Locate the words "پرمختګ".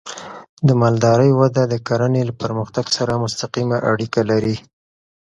2.41-2.85